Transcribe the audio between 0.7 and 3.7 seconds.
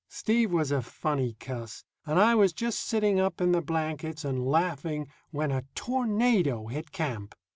a funny cuss, and I was just sitting up in the